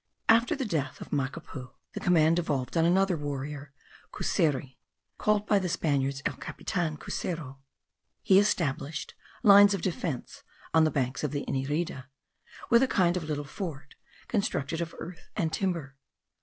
[0.27, 3.71] After the death of Macapu, the command devolved on another warrior,
[4.11, 4.73] Cuseru,
[5.19, 7.59] called by the Spaniards El capitan Cusero.
[8.23, 10.41] He established lines of defence
[10.73, 12.05] on the banks of the Inirida,
[12.71, 13.93] with a kind of little fort,
[14.27, 15.95] constructed of earth and timber.